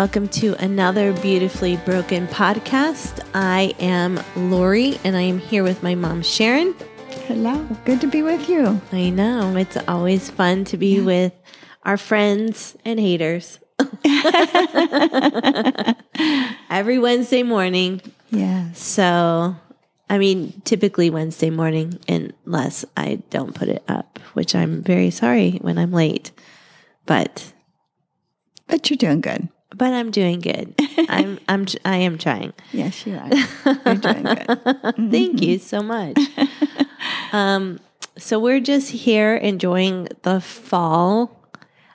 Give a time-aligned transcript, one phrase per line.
[0.00, 3.22] Welcome to another Beautifully Broken podcast.
[3.34, 6.74] I am Lori, and I am here with my mom, Sharon.
[7.26, 7.66] Hello.
[7.84, 8.80] Good to be with you.
[8.92, 11.34] I know it's always fun to be with
[11.82, 13.58] our friends and haters.
[16.70, 18.00] Every Wednesday morning.
[18.30, 18.72] Yeah.
[18.72, 19.54] So,
[20.08, 25.58] I mean, typically Wednesday morning, unless I don't put it up, which I'm very sorry
[25.60, 26.30] when I'm late.
[27.04, 27.52] But
[28.66, 29.50] But you're doing good.
[29.74, 30.74] But I'm doing good.
[31.08, 32.52] I'm I'm I am trying.
[32.72, 33.28] Yes, you are.
[33.86, 34.60] You're doing good.
[35.10, 36.18] Thank you so much.
[37.32, 37.80] um,
[38.18, 41.36] so we're just here enjoying the fall.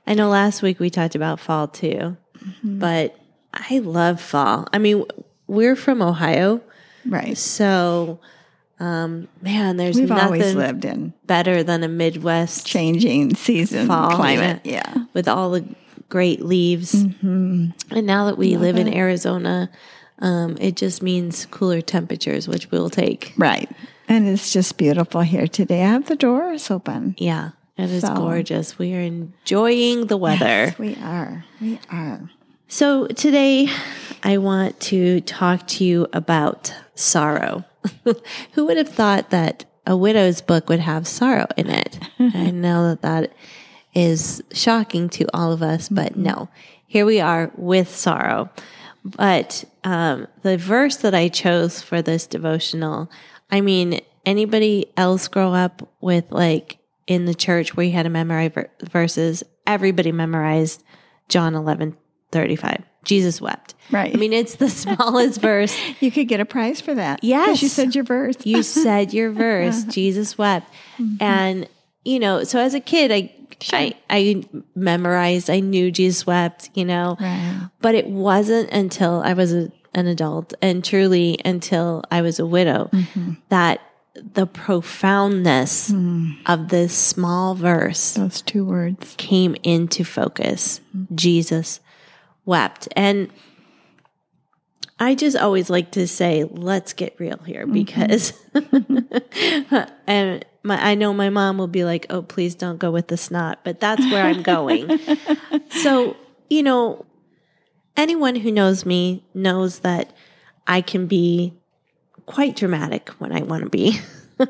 [0.08, 2.16] I know last week we talked about fall too,
[2.64, 3.18] but
[3.54, 4.68] I love fall.
[4.72, 5.04] I mean,
[5.48, 6.62] we're from Ohio,
[7.06, 7.38] Right.
[7.38, 8.20] so
[8.80, 14.12] um, man, there's We've always nothing lived in better than a Midwest changing season Fall,
[14.12, 14.62] climate.
[14.64, 15.06] Yeah.
[15.14, 15.66] with all the
[16.10, 16.94] great leaves.
[16.94, 19.70] And now that we live in Arizona,
[20.20, 23.34] um, it just means cooler temperatures, which we'll take.
[23.38, 23.70] Right.
[24.08, 25.82] And it's just beautiful here today.
[25.84, 27.16] I have the doors open.
[27.18, 28.78] Yeah, it is So- gorgeous.
[28.78, 30.46] We are enjoying the weather.
[30.46, 31.44] Yes, we are.
[31.60, 32.30] We are.
[32.68, 33.70] So today
[34.24, 37.64] I want to talk to you about sorrow.
[38.54, 42.00] Who would have thought that a widow's book would have sorrow in it?
[42.20, 43.34] I know that that
[43.96, 46.50] is shocking to all of us, but no,
[46.86, 48.50] here we are with sorrow.
[49.04, 53.10] But um, the verse that I chose for this devotional,
[53.52, 58.10] I mean, anybody else grow up with like in the church where you had to
[58.10, 59.44] memorize ver- verses?
[59.68, 60.84] Everybody memorized
[61.30, 61.96] John eleven
[62.32, 62.84] thirty five.
[63.04, 63.76] Jesus wept.
[63.92, 64.14] Right.
[64.14, 65.78] I mean, it's the smallest verse.
[66.00, 67.24] You could get a prize for that.
[67.24, 67.62] Yes.
[67.62, 68.36] You said your verse.
[68.44, 69.84] You said your verse.
[69.90, 70.68] Jesus wept,
[71.20, 71.70] and
[72.04, 72.44] you know.
[72.44, 73.35] So as a kid, I
[73.72, 74.44] I I
[74.76, 75.50] memorized.
[75.50, 76.70] I knew Jesus wept.
[76.74, 77.70] You know, Right.
[77.82, 82.46] but it wasn't until I was a, an adult and truly until I was a
[82.46, 83.34] widow mm-hmm.
[83.50, 83.82] that
[84.34, 86.38] the profoundness mm.
[86.46, 89.14] of this small verse Those two words.
[89.18, 90.80] came into focus.
[90.96, 91.16] Mm.
[91.16, 91.82] Jesus
[92.46, 92.88] wept.
[92.96, 93.30] And
[95.00, 97.74] I just always like to say, let's get real here mm-hmm.
[97.74, 98.34] because,
[100.08, 103.18] and my, I know my mom will be like, oh, please don't go with the
[103.18, 105.00] snot, but that's where I'm going.
[105.70, 106.16] so,
[106.50, 107.06] you know,
[107.98, 110.14] anyone who knows me knows that
[110.66, 111.54] I can be
[112.26, 114.00] quite dramatic when I want to be.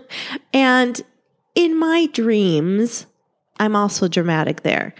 [0.53, 1.01] and
[1.55, 3.07] in my dreams,
[3.59, 4.93] I'm also dramatic there.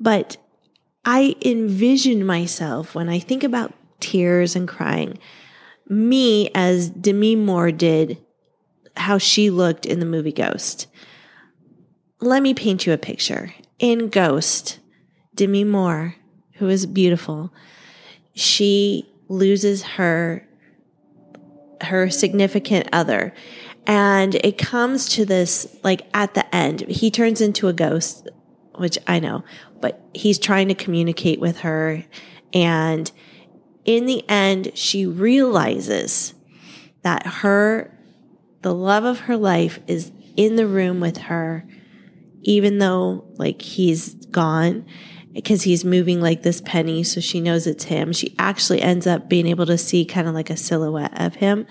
[0.00, 0.36] But
[1.04, 5.18] I envision myself when I think about tears and crying,
[5.88, 8.18] me as Demi Moore did,
[8.96, 10.86] how she looked in the movie Ghost.
[12.20, 13.54] Let me paint you a picture.
[13.78, 14.78] In Ghost,
[15.34, 16.16] Demi Moore,
[16.54, 17.52] who is beautiful,
[18.34, 20.46] she loses her
[21.82, 23.32] her significant other
[23.86, 28.28] and it comes to this like at the end he turns into a ghost
[28.74, 29.42] which i know
[29.80, 32.04] but he's trying to communicate with her
[32.52, 33.12] and
[33.96, 36.34] in the end she realizes
[37.02, 37.96] that her
[38.62, 41.66] the love of her life is in the room with her
[42.42, 44.86] even though like he's gone
[45.32, 48.12] because he's moving like this penny so she knows it's him.
[48.12, 51.66] She actually ends up being able to see kind of like a silhouette of him.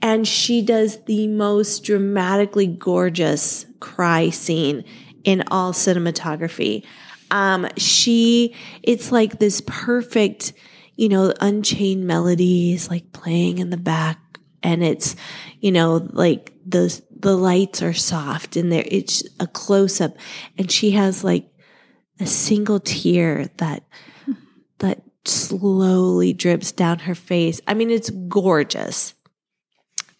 [0.00, 4.84] And she does the most dramatically gorgeous cry scene
[5.24, 6.84] in all cinematography.
[7.30, 10.52] Um she it's like this perfect
[10.98, 14.18] you know Unchained Melody's like playing in the back
[14.62, 15.16] and it's
[15.60, 20.14] you know like the the lights are soft and there it's a close up
[20.58, 21.48] and she has like
[22.20, 23.84] a single tear that
[24.78, 27.60] that slowly drips down her face.
[27.66, 29.14] I mean, it's gorgeous.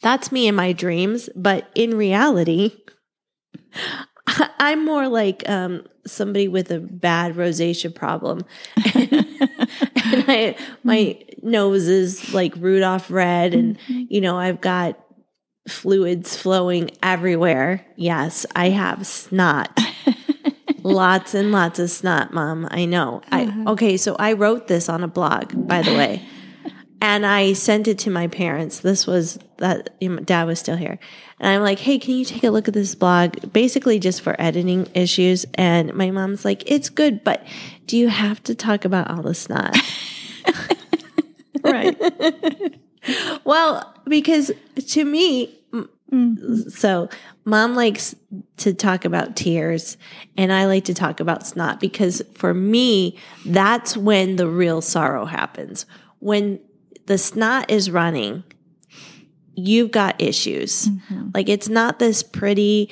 [0.00, 2.76] That's me in my dreams, but in reality,
[4.26, 8.44] I'm more like um, somebody with a bad rosacea problem,
[10.28, 11.50] I, my mm-hmm.
[11.50, 14.04] nose is like Rudolph red, and mm-hmm.
[14.08, 14.98] you know I've got
[15.69, 17.86] fluids flowing everywhere.
[17.96, 19.78] Yes, I have snot.
[20.82, 22.69] lots and lots of snot, mom.
[22.70, 23.22] I know.
[23.30, 23.72] I uh-huh.
[23.72, 26.22] okay, so I wrote this on a blog, by the way.
[27.00, 28.80] And I sent it to my parents.
[28.80, 30.98] This was that you know, dad was still here.
[31.38, 33.52] And I'm like, hey, can you take a look at this blog?
[33.52, 35.46] Basically, just for editing issues.
[35.54, 37.46] And my mom's like, it's good, but
[37.86, 39.76] do you have to talk about all the snot?
[41.64, 41.96] Right.
[43.44, 44.52] well, because
[44.88, 46.70] to me, m- mm.
[46.70, 47.08] so
[47.44, 48.14] mom likes
[48.58, 49.96] to talk about tears
[50.36, 55.24] and I like to talk about snot because for me, that's when the real sorrow
[55.24, 55.86] happens.
[56.20, 56.60] When
[57.08, 58.44] the snot is running,
[59.55, 60.88] you've got issues.
[61.34, 62.90] Like it's not this pretty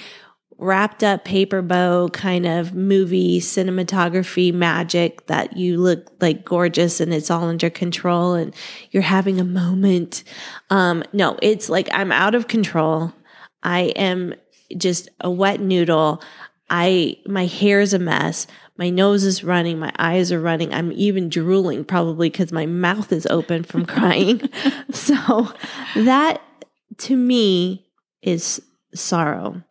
[0.59, 7.13] wrapped up paper bow kind of movie cinematography magic that you look like gorgeous and
[7.13, 8.55] it's all under control and
[8.91, 10.25] you're having a moment.
[10.71, 13.13] Um, no, it's like I'm out of control.
[13.63, 14.35] I am
[14.79, 16.23] just a wet noodle.
[16.69, 18.47] I my hair's a mess.
[18.77, 19.79] My nose is running.
[19.79, 20.75] My eyes are running.
[20.75, 24.49] I'm even drooling probably because my mouth is open from crying.
[24.91, 25.53] so
[25.95, 26.43] that
[26.99, 27.87] to me
[28.23, 28.61] is
[28.95, 29.63] sorrow.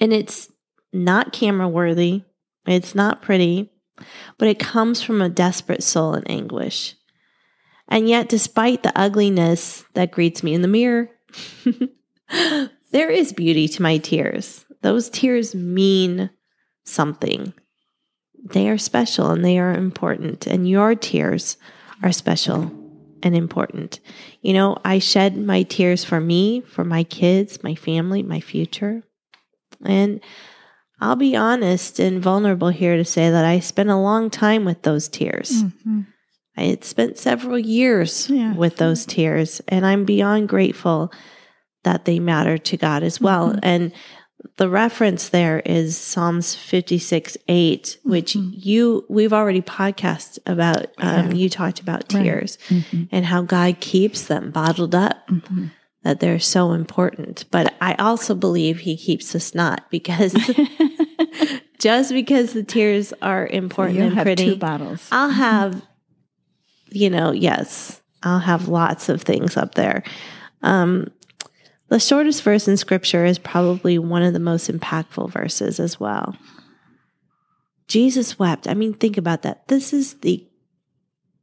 [0.00, 0.50] And it's
[0.92, 2.22] not camera worthy.
[2.66, 3.70] It's not pretty,
[4.38, 6.94] but it comes from a desperate soul in anguish.
[7.88, 11.10] And yet, despite the ugliness that greets me in the mirror,
[12.92, 14.64] there is beauty to my tears.
[14.82, 16.30] Those tears mean
[16.84, 17.52] something.
[18.44, 21.56] They are special and they are important, and your tears
[22.02, 22.70] are special
[23.22, 24.00] and important.
[24.40, 29.04] You know, I shed my tears for me, for my kids, my family, my future.
[29.84, 30.20] And
[31.00, 34.82] I'll be honest and vulnerable here to say that I spent a long time with
[34.82, 35.62] those tears.
[35.62, 36.06] Mhm.
[36.56, 38.54] I had spent several years Yeah.
[38.54, 41.12] with those tears, and I'm beyond grateful
[41.84, 43.52] that they matter to God as well.
[43.52, 43.60] Mhm.
[43.62, 43.92] And
[44.56, 48.52] the reference there is Psalms 56 8, which Mhm.
[48.54, 50.86] you, we've already podcast about.
[50.98, 51.34] Um, Yeah.
[51.36, 52.22] You talked about Right.
[52.24, 53.08] tears Mhm.
[53.12, 55.70] and how God keeps them bottled up, Mhm.
[56.04, 57.44] that they're so important.
[57.50, 60.34] But I also believe He keeps us not because
[61.78, 64.44] just because the tears are important you and have pretty.
[64.44, 65.08] two bottles.
[65.10, 65.82] I'll have,
[66.90, 70.02] you know, yes, I'll have lots of things up there.
[70.62, 71.08] Um,
[71.92, 76.34] the shortest verse in scripture is probably one of the most impactful verses as well.
[77.86, 78.66] Jesus wept.
[78.66, 79.68] I mean, think about that.
[79.68, 80.48] This is the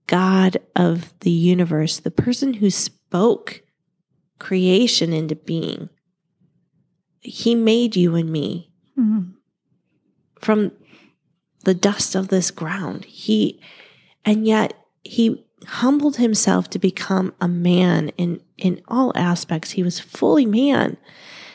[0.07, 3.61] God of the universe, the person who spoke
[4.39, 5.87] creation into being.
[7.19, 9.35] He made you and me Mhm.
[10.41, 10.71] from
[11.63, 13.05] the dust of this ground.
[13.05, 13.61] He,
[14.25, 14.73] and yet
[15.03, 19.71] he humbled himself to become a man in, in all aspects.
[19.71, 20.97] He was fully man.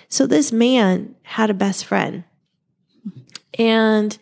[0.09, 2.25] So this man had a best friend
[3.59, 4.17] and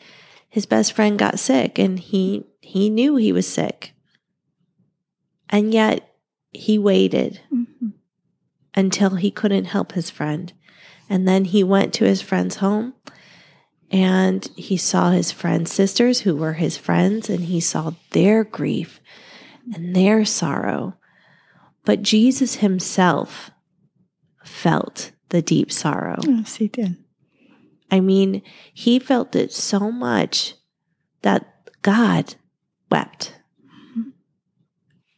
[0.48, 3.92] his best friend got sick and he, he knew he was sick.
[5.48, 6.14] And yet
[6.52, 7.92] he waited Mhm.
[8.74, 10.52] until he couldn't help his friend.
[11.10, 12.94] And then he went to his friend's home
[13.90, 19.00] and he saw his friend's sisters who were his friends and he saw their grief
[19.74, 20.94] and their sorrow.
[21.84, 23.50] But Jesus himself
[24.44, 26.18] felt the deep sorrow.
[26.26, 26.96] Yes, he did.
[27.90, 28.42] I mean,
[28.72, 30.54] he felt it so much
[31.22, 31.46] that
[31.82, 32.34] God
[32.90, 33.34] wept.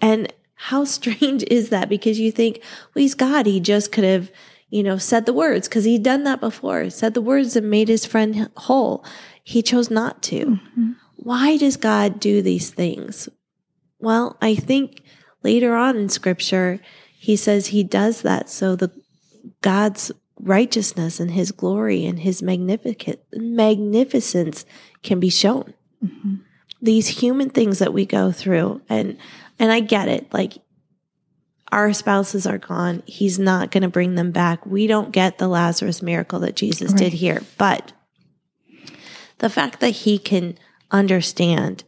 [0.00, 1.88] And how strange is that?
[1.88, 2.60] Because you think,
[2.94, 3.46] well, he's God.
[3.46, 4.30] He just could have,
[4.70, 7.88] you know, said the words because he'd done that before, said the words and made
[7.88, 9.04] his friend whole.
[9.42, 10.58] He chose not to.
[10.78, 10.96] Mhm.
[11.16, 13.28] Why does God do these things?
[13.98, 15.02] Well, I think
[15.42, 16.80] later on in scripture,
[17.18, 18.90] he says he does that so the
[19.62, 24.66] God's righteousness and his glory and his magnificent magnificence
[25.02, 25.72] can be shown.
[26.04, 26.40] Mhm.
[26.82, 29.16] These human things that we go through and
[29.58, 30.32] and I get it.
[30.32, 30.58] Like
[31.72, 33.02] our spouses are gone.
[33.06, 34.66] He's not going to bring them back.
[34.66, 36.98] We don't get the Lazarus miracle that Jesus Right.
[36.98, 37.42] did here.
[37.56, 37.92] But
[39.38, 40.56] the fact that he can
[40.90, 41.84] understand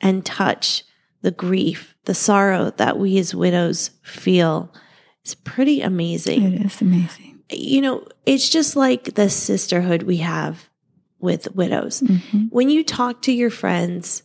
[0.00, 0.84] and touch
[1.24, 4.72] the grief, the sorrow that we as widows feel
[5.24, 7.40] is pretty amazing It is amazing.
[7.50, 10.68] you know, it's just like the sisterhood we have
[11.18, 12.02] with widows.
[12.02, 12.48] Mhm.
[12.50, 14.22] When you talk to your friends,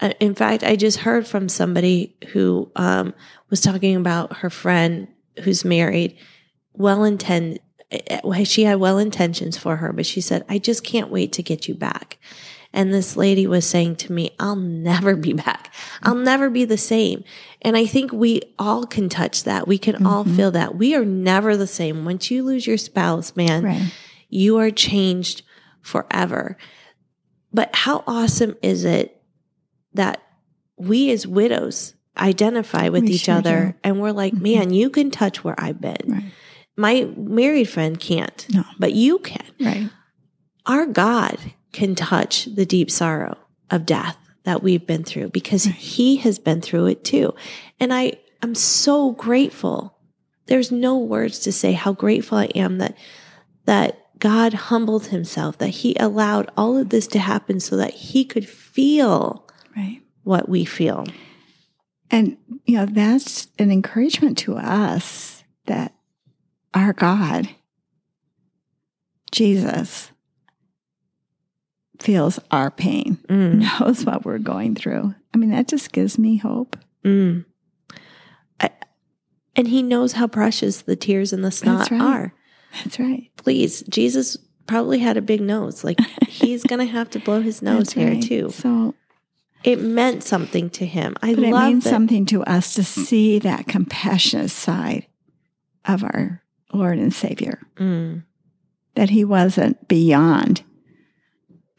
[0.00, 3.12] uh, in fact, I just heard from somebody who um,
[3.50, 5.08] was talking about her friend
[5.44, 6.16] who's married,
[6.72, 7.60] well intended.
[8.44, 11.68] She had well intentions for her, but she said, I just can't wait to get
[11.68, 12.18] you back.
[12.78, 15.74] And this lady was saying to me, I'll never be back.
[16.00, 17.24] I'll never be the same.
[17.60, 19.66] And I think we all can touch that.
[19.66, 20.36] We can all Mhm.
[20.36, 20.76] feel that.
[20.76, 22.04] We are never the same.
[22.04, 23.82] Once you lose your spouse, man, Right.
[24.28, 25.42] you are changed
[25.82, 26.56] forever.
[27.52, 29.20] But how awesome is it
[29.94, 30.22] that
[30.76, 33.74] we as widows identify with We each sure other do.
[33.82, 34.40] and we're like, Mhm.
[34.42, 35.96] man, you can touch where I've been.
[36.06, 36.24] Right.
[36.76, 38.62] My married friend can't, No.
[38.78, 39.42] but you can.
[39.60, 39.90] Right.
[40.64, 41.38] Our God
[41.72, 43.36] can touch the deep sorrow
[43.70, 45.74] of death that we've been through because Right.
[45.74, 47.34] he has been through it too.
[47.78, 49.98] And I am so grateful.
[50.46, 52.96] There's no words to say how grateful I am that
[53.66, 58.24] that God humbled himself, that he allowed all of this to happen so that he
[58.24, 59.46] could feel
[59.76, 60.00] Right.
[60.24, 61.06] what we feel.
[62.10, 65.94] And, you know, that's an encouragement to us that
[66.72, 67.50] our God,
[69.30, 70.10] Jesus,
[71.98, 75.14] feels our pain, Mm, knows what we're going through.
[75.34, 76.76] I mean, that just gives me hope.
[77.04, 77.44] mm.
[78.60, 78.70] I,
[79.56, 82.00] and he knows how precious the tears and the snot That's right.
[82.00, 82.34] are.
[82.84, 83.30] That's right.
[83.36, 84.36] Please, Jesus
[84.66, 85.82] probably had a big nose.
[85.84, 88.22] Like he's going to have to blow his nose here right.
[88.22, 88.50] too.
[88.50, 88.94] So,
[89.64, 91.16] It meant something to him.
[91.22, 91.90] I but it love means that.
[91.90, 95.06] something to us to see that compassionate side
[95.84, 98.24] of our Lord and Savior, Mm,
[98.94, 100.62] that He wasn't beyond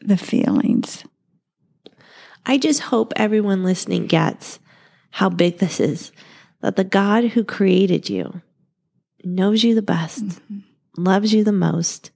[0.00, 1.04] the feelings.
[2.46, 4.58] I just hope everyone listening gets
[5.10, 6.12] how big this is.
[6.62, 8.40] That the God who created you
[9.24, 10.62] knows you the best, Mhm.
[10.96, 12.10] loves you the most,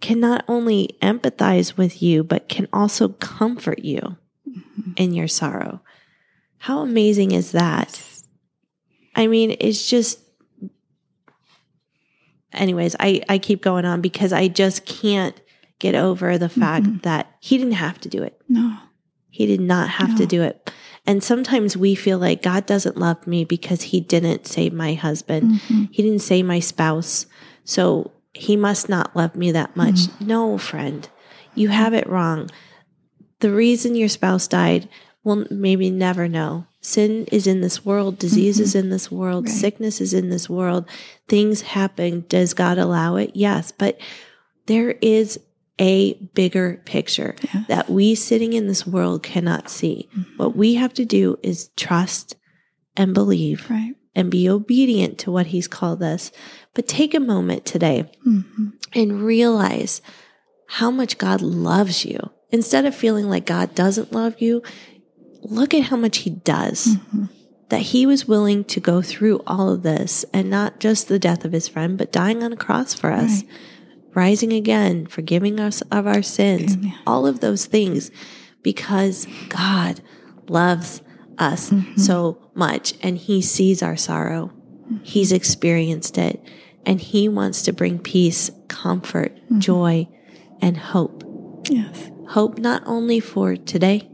[0.00, 4.16] can not only empathize with you, but can also comfort you
[4.48, 4.92] Mhm.
[4.96, 5.80] in your sorrow.
[6.58, 8.02] How amazing is that?
[9.14, 10.20] I mean, it's just.
[12.52, 15.38] Anyways, I, I keep going on because I just can't
[15.78, 17.02] get over the fact Mhm.
[17.02, 18.40] that he didn't have to do it.
[18.48, 18.76] No.
[19.30, 20.70] He did not have to do it.
[21.06, 25.60] And sometimes we feel like God doesn't love me because he didn't save my husband.
[25.68, 25.88] Mhm.
[25.92, 27.26] He didn't save my spouse.
[27.64, 30.00] So he must not love me that much.
[30.20, 31.08] No, friend,
[31.54, 32.50] you have it wrong.
[33.40, 34.88] The reason your spouse died,
[35.24, 36.66] we'll maybe never know.
[36.80, 39.54] Sin is in this world, disease is in this world, Right.
[39.54, 40.84] sickness is in this world.
[41.28, 42.24] Things happen.
[42.28, 43.30] Does God allow it?
[43.34, 43.72] Yes.
[43.76, 43.98] But
[44.66, 45.38] there is
[45.80, 47.66] a bigger picture Yes.
[47.68, 50.08] that we sitting in this world cannot see.
[50.36, 52.34] What we have to do is trust
[52.96, 53.94] and believe Right.
[54.14, 56.32] and be obedient to what he's called us.
[56.74, 58.72] But take a moment today Mhm.
[58.94, 60.02] and realize
[60.66, 62.18] how much God loves you.
[62.50, 64.62] Instead of feeling like God doesn't love you,
[65.42, 66.96] look at how much he does.
[67.14, 67.28] Mhm.
[67.68, 71.44] That he was willing to go through all of this and not just the death
[71.44, 73.46] of his friend, but dying on a cross for us, Right.
[74.18, 76.94] Rising again, forgiving us of our sins, Amen.
[77.06, 78.10] all of those things
[78.62, 80.00] because God
[80.48, 81.02] loves
[81.38, 81.96] us Mm-hmm.
[82.00, 84.50] so much and he sees our sorrow.
[85.04, 86.42] He's experienced it
[86.84, 89.60] and he wants to bring peace, comfort, Mm-hmm.
[89.60, 90.08] joy,
[90.60, 91.22] and hope.
[91.70, 92.10] Yes.
[92.30, 94.08] Hope not only for today,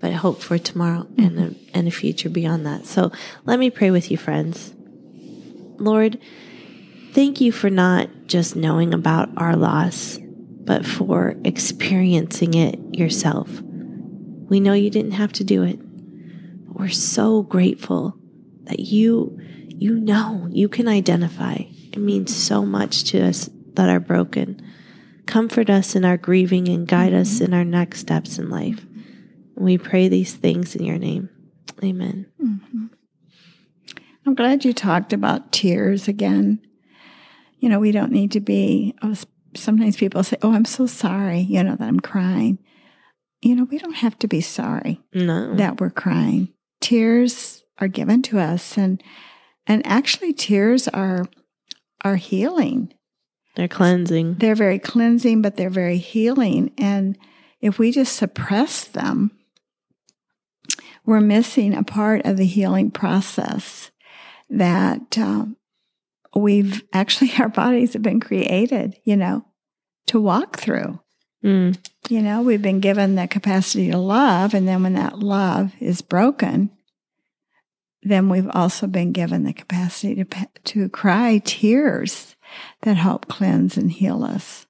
[0.00, 2.86] but hope for tomorrow and, a, and a future beyond that.
[2.86, 3.12] So
[3.44, 4.72] let me pray with you, friends.
[5.78, 6.18] Lord,
[7.12, 10.18] thank you for not just knowing about our loss,
[10.64, 13.48] but for experiencing it yourself.
[14.48, 15.78] We know you didn't have to do it.
[16.66, 18.16] But we're so grateful
[18.64, 19.38] that you
[19.82, 21.54] you know, you can identify.
[21.54, 24.62] It means so much to us that are broken.
[25.26, 28.86] Comfort us in our grieving and guide us in our next steps in life.
[29.56, 31.30] We pray these things in your name.
[31.82, 32.26] Amen.
[32.40, 32.90] Mhm.
[34.24, 36.60] I'm glad you talked about tears again.
[37.62, 39.14] You know, we don't need to be, oh,
[39.54, 42.58] sometimes people say, oh, I'm so sorry, you know, that I'm crying.
[43.40, 45.54] You know, we don't have to be sorry No.
[45.54, 46.48] that we're crying.
[46.80, 49.00] Tears are given to us and
[49.68, 51.24] and actually tears are
[52.04, 52.92] are healing.
[53.54, 54.34] They're cleansing.
[54.40, 56.72] They're very cleansing, but they're very healing.
[56.76, 57.16] And
[57.60, 59.30] if we just suppress them,
[61.06, 63.92] we're missing a part of the healing process
[64.50, 65.56] that um,
[66.34, 69.44] we've actually, our bodies have been created, you know,
[70.06, 71.00] to walk through.
[71.44, 71.76] Mm.
[72.08, 74.54] You know, we've been given the capacity to love.
[74.54, 76.70] And then when that love is broken,
[78.02, 82.36] then we've also been given the capacity to, to cry tears
[82.82, 84.66] that help cleanse and heal us.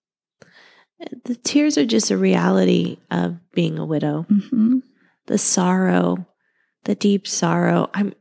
[1.25, 4.23] The tears are just a reality of being a widow.
[4.28, 4.78] hmm
[5.26, 6.26] The sorrow,
[6.85, 7.90] the deep sorrow.
[7.92, 8.14] I'm,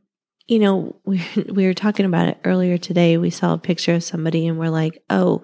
[0.46, 3.16] you know, we, we were talking about it earlier today.
[3.16, 5.42] We saw a picture of somebody and we're like, oh,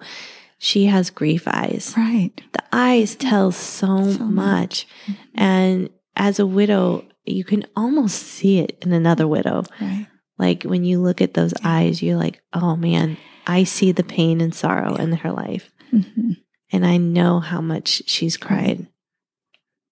[0.57, 1.93] she has grief eyes.
[1.95, 2.31] Right.
[2.51, 4.87] The eyes tell so, So much.
[5.33, 9.63] And as a widow, you can almost see it in another widow.
[9.79, 10.07] Right.
[10.37, 14.41] Like when you look at those eyes, you're like, oh man, I see the pain
[14.41, 15.71] and sorrow in her life.
[15.89, 16.33] hmm
[16.71, 18.87] And I know how much she's cried.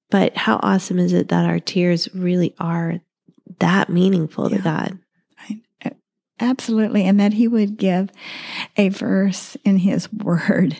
[0.09, 3.01] But how awesome is it that our tears really are
[3.59, 4.99] that meaningful to God?
[6.39, 7.03] Absolutely.
[7.03, 8.09] And that he would give
[8.75, 10.77] a verse in his word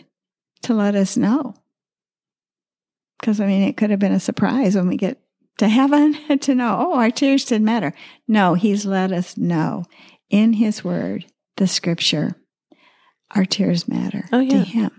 [0.63, 1.55] to let us know.
[3.19, 5.19] Because, I mean, it could have been a surprise when we get
[5.57, 7.93] to heaven to know, oh, our tears didn't matter.
[8.27, 9.85] No, he's let us know
[10.29, 12.35] in his word, the scripture,
[13.31, 14.91] our tears matter Oh, to him.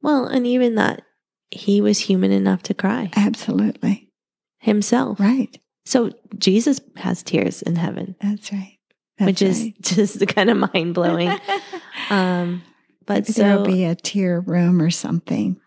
[0.00, 1.02] Well, and even that
[1.50, 4.10] he was human enough to cry Absolutely.
[4.58, 5.20] himself.
[5.20, 5.60] Right.
[5.86, 8.76] So Jesus has tears in heaven, That's right.
[9.18, 9.74] That's which is right.
[9.82, 11.30] just kind of mind blowing.
[12.10, 12.62] um,
[13.06, 15.60] but there'll so be a tear room or something,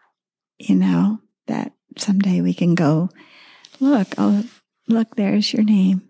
[0.60, 3.10] you know, that someday we can go,
[3.80, 4.44] look, oh,
[4.90, 6.02] look, there's your name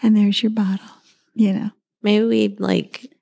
[0.00, 0.86] and there's your bottle,
[1.34, 1.70] you know.
[2.02, 3.12] maybe we'd like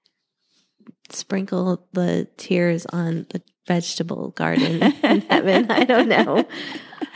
[1.09, 5.71] sprinkle the tears on the vegetable garden in heaven.
[5.71, 6.47] I don't know.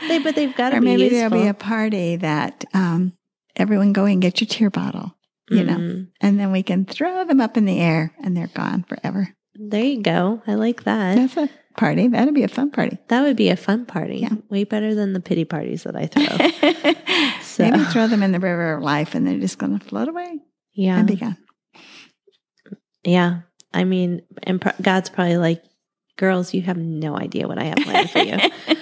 [0.07, 1.17] They, but they've got to be maybe useful.
[1.29, 3.13] there'll be a party that um,
[3.55, 5.15] everyone go and get your tear bottle,
[5.49, 6.07] you know, Mhm.
[6.21, 9.29] and then we can throw them up in the air and they're gone forever.
[9.55, 10.41] There you go.
[10.47, 11.15] I like that.
[11.15, 12.07] That's a party.
[12.09, 12.97] That'd be a fun party.
[13.07, 14.17] That would be a fun party.
[14.19, 14.33] Yeah.
[14.49, 16.93] Way better than the pity parties that I throw.
[17.41, 20.09] So- Maybe throw them in the river of life and they're just going to float
[20.09, 20.39] away
[20.73, 20.97] yeah.
[20.97, 21.37] and be gone.
[23.03, 23.41] Yeah.
[23.73, 25.63] I mean, and pro- God's probably like,
[26.17, 28.37] girls, you have no idea what I have planned for you.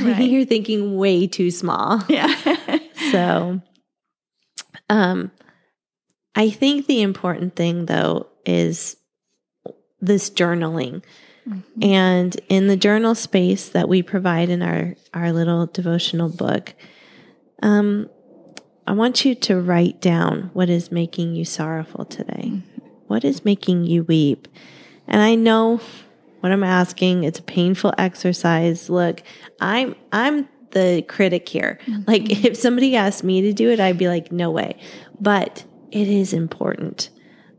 [0.04, 0.30] Right.
[0.30, 2.02] You're thinking way too small.
[2.08, 2.78] Yeah.
[3.10, 3.60] So,
[4.88, 5.30] um,
[6.34, 8.96] I think the important thing though is
[10.00, 11.02] this journaling.
[11.48, 11.62] Mhm.
[11.84, 16.74] And in the journal space that we provide in our, our little devotional book,
[17.62, 18.08] um,
[18.86, 22.62] I want you to write down what is making you sorrowful today.
[23.06, 24.48] What is making you weep?
[25.06, 25.80] And I know
[26.40, 27.24] what I'm asking.
[27.24, 28.90] It's a painful exercise.
[28.90, 29.22] Look,
[29.60, 31.78] I'm I'm the critic here.
[32.06, 34.76] Like if somebody asked me to do it, I'd be like, no way.
[35.20, 37.10] But it is important.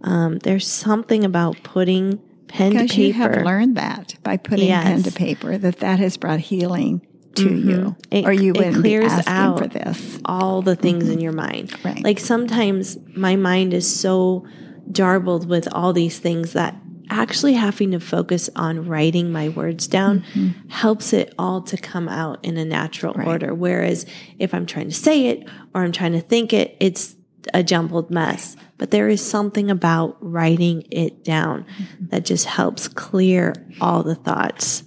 [0.01, 3.07] Um, there's something about putting pen Because to paper.
[3.07, 7.45] you have learned that by putting pen to paper, that that has brought healing to
[7.47, 7.65] Mhm.
[7.65, 7.95] you.
[8.10, 10.19] It- or you it wouldn't clears be asking out for this.
[10.25, 11.71] all the things in your mind.
[11.86, 12.03] Right.
[12.03, 14.43] Like sometimes my mind is so
[14.91, 16.75] jarbled with all these things that
[17.12, 20.21] actually having to focus on writing my words down
[20.69, 23.28] helps it all to come out in a natural Right.
[23.28, 23.54] order.
[23.54, 24.06] Whereas
[24.39, 27.15] if I'm trying to say it or I'm trying to think it, it's
[27.54, 28.56] a jumbled mess.
[28.78, 31.65] But there is something about writing it down
[32.10, 34.84] that just helps clear all the thoughts.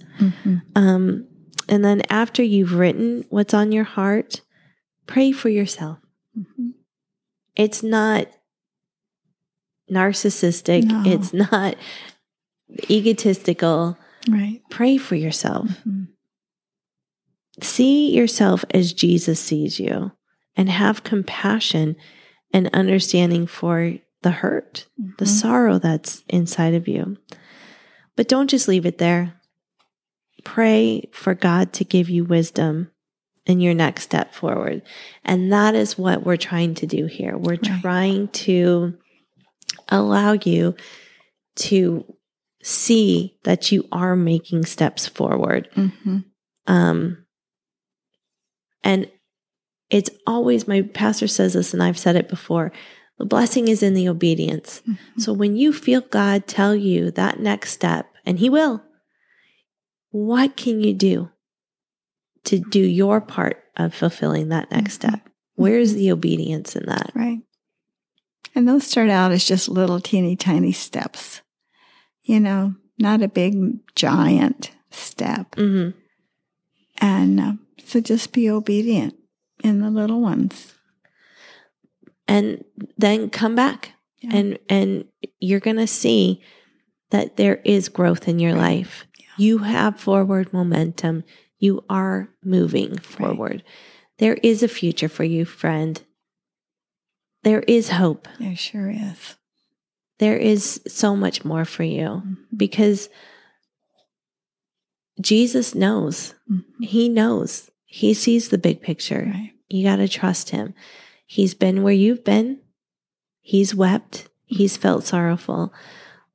[0.75, 1.27] Um,
[1.69, 4.41] and then after you've written what's on your heart,
[5.07, 5.99] pray for yourself.
[6.37, 6.73] Mhm.
[7.55, 8.27] It's not
[9.91, 11.03] narcissistic, No.
[11.05, 11.75] it's not
[12.89, 13.97] egotistical.
[14.29, 14.61] Right.
[14.69, 15.69] Pray for yourself.
[15.85, 16.07] Mhm.
[17.61, 20.11] See yourself as Jesus sees you
[20.57, 21.95] and have compassion
[22.53, 24.87] and understanding for the hurt,
[25.19, 25.29] the Mhm.
[25.29, 27.17] sorrow that's inside of you.
[28.15, 29.39] But don't just leave it there.
[30.43, 32.91] Pray for God to give you wisdom
[33.45, 34.81] in your next step forward.
[35.23, 37.37] And that is what we're trying to do here.
[37.37, 37.81] We're Right.
[37.81, 38.97] trying to
[39.89, 40.75] allow you
[41.57, 42.05] to
[42.67, 45.69] see that you are making steps forward.
[45.75, 46.25] Mhm.
[46.65, 47.25] Um,
[48.83, 49.07] and
[49.91, 52.71] it's always, my pastor says this, and I've said it before
[53.19, 54.81] the blessing is in the obedience.
[54.87, 54.97] Mhm.
[55.21, 58.81] So when you feel God tell you that next step, and He will,
[60.09, 61.29] what can you do
[62.45, 64.95] to do your part of fulfilling that next Mhm.
[64.95, 65.29] step?
[65.53, 67.11] Where's the obedience in that?
[67.13, 67.41] Right.
[68.55, 71.41] And those start out as just little teeny tiny steps,
[72.25, 75.55] you know, not a big giant step.
[75.55, 75.89] hmm
[76.99, 77.53] And uh,
[77.85, 79.15] so just be obedient
[79.63, 80.73] in the little ones.
[82.27, 82.63] And
[82.97, 84.31] then come back Yeah.
[84.37, 85.05] and and
[85.39, 86.41] you're going to see
[87.11, 88.77] that there is growth in your Right.
[88.77, 89.05] life.
[89.37, 91.23] You have forward momentum.
[91.59, 93.63] You are moving forward.
[94.17, 96.01] There is a future for you, friend.
[97.43, 98.27] There is hope.
[98.39, 99.35] There sure is.
[100.19, 102.37] There is so much more for you Mhm.
[102.55, 103.09] because
[105.19, 106.33] Jesus knows.
[106.49, 106.63] Mhm.
[106.81, 107.71] He knows.
[107.85, 109.31] He sees the big picture.
[109.33, 109.51] Right.
[109.69, 110.73] You got to trust him.
[111.25, 112.59] He's been where you've been.
[113.41, 114.27] He's wept.
[114.45, 115.73] He's felt sorrowful.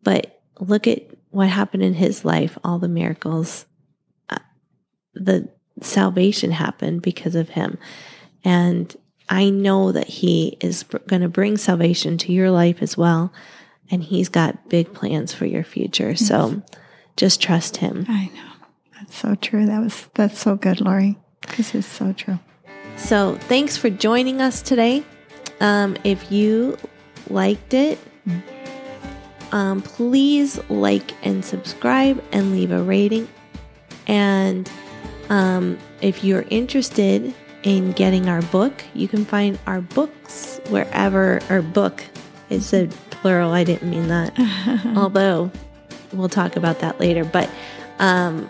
[0.02, 3.66] But look at what happened in his life, all the miracles.
[4.28, 4.38] Uh,
[5.14, 5.48] The
[5.80, 7.78] salvation happened because of him.
[8.44, 8.94] And
[9.28, 13.32] I know that he is going to bring salvation to your life as well.
[13.90, 16.14] And he's got big plans for your future.
[16.14, 16.62] So
[17.16, 18.06] just trust him.
[18.08, 18.66] I know.
[18.98, 19.66] That's so true.
[19.66, 21.18] That was that's so good, Lori.
[21.56, 22.38] This is so true.
[22.96, 25.04] So thanks for joining us today.
[25.60, 26.76] Um, if you
[27.28, 27.98] liked it,
[29.52, 33.28] um, please like and subscribe and leave a rating.
[34.06, 34.70] And
[35.28, 41.62] um, if you're interested in getting our book, you can find our books wherever, or
[41.62, 42.04] book
[42.48, 42.88] is a
[43.20, 43.52] plural.
[43.52, 44.32] I didn't mean that.
[44.96, 45.50] Although
[46.12, 47.24] we'll talk about that later.
[47.24, 47.48] But
[47.98, 48.48] Um,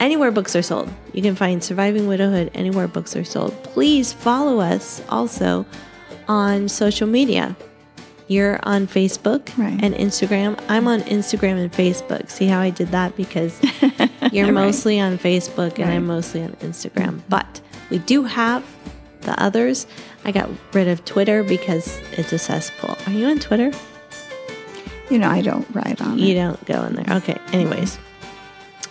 [0.00, 0.90] anywhere books are sold.
[1.12, 3.52] You can find Surviving Widowhood anywhere books are sold.
[3.62, 5.64] Please follow us also
[6.28, 7.54] on social media.
[8.28, 9.78] You're on Facebook Right.
[9.82, 10.58] and Instagram.
[10.68, 12.30] I'm on Instagram and Facebook.
[12.30, 13.14] See how I did that?
[13.16, 13.60] Because
[14.32, 14.54] you're Right.
[14.54, 17.20] mostly on Facebook and I'm mostly on Instagram.
[17.28, 17.60] But
[17.90, 18.64] we do have
[19.20, 19.86] the others.
[20.24, 22.96] I got rid of Twitter because it's a cesspool.
[23.06, 23.70] Are you on Twitter?
[25.12, 26.34] You know, I don't write on You it.
[26.34, 27.16] don't go in there.
[27.18, 27.38] Okay.
[27.52, 27.98] Anyways,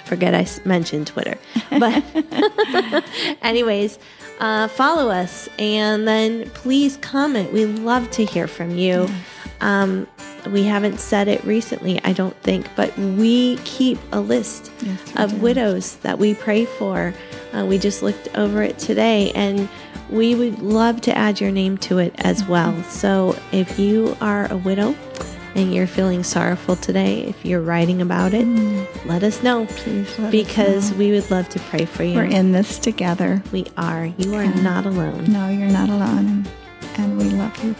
[0.05, 1.35] forget I s- mentioned Twitter.
[1.71, 2.03] But,
[3.41, 3.97] anyways,
[4.39, 7.51] uh, follow us and then please comment.
[7.51, 9.07] We love to hear from you.
[9.61, 10.07] Um,
[10.47, 15.31] we haven't said it recently, I don't think, but we keep a list Yes, of
[15.31, 15.37] do.
[15.37, 17.13] widows that we pray for.
[17.53, 19.67] Uh, we just looked over it today and
[20.09, 22.81] we would love to add your name to it as well.
[22.83, 24.95] So if you are a widow
[25.55, 28.45] and you're feeling sorrowful today, if you're writing about it,
[29.05, 30.97] let us know Please let us because know.
[30.97, 32.15] we would love to pray for you.
[32.15, 33.41] we're in this together.
[33.51, 34.05] we are.
[34.17, 35.31] You are not alone.
[35.31, 36.45] No, you're not alone,
[36.97, 37.75] and, we love you.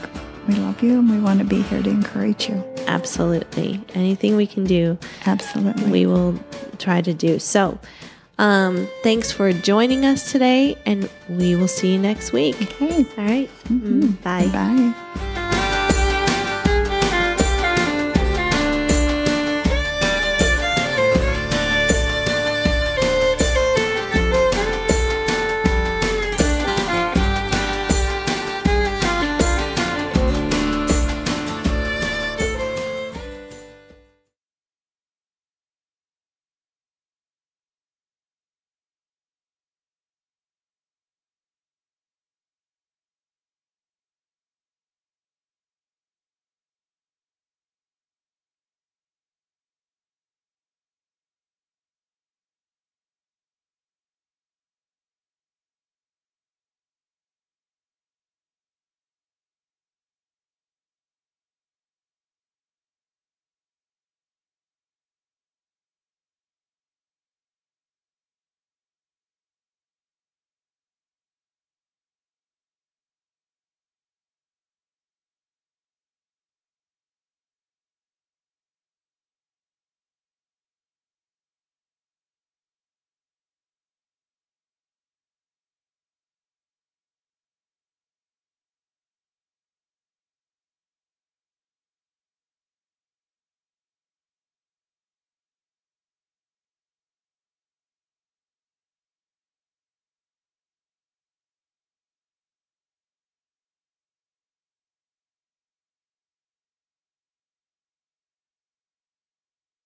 [0.48, 2.64] We love you, and we want to be here to encourage you.
[2.88, 3.80] Absolutely.
[3.94, 5.90] Anything we can do, Absolutely.
[5.92, 6.38] we will
[6.80, 7.38] try to do.
[7.40, 7.78] So,
[8.40, 12.56] um, thanks for joining us today, and we will see you next week.
[12.82, 13.06] okay.
[13.18, 13.50] All right.
[13.70, 14.48] Mm, Bye.
[14.48, 15.31] Bye.